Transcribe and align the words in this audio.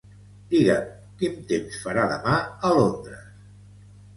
Digue'm 0.53 0.87
quin 1.19 1.35
temps 1.53 1.77
farà 1.83 2.07
demà 2.15 2.35
a 2.71 2.73
Londres. 2.81 3.31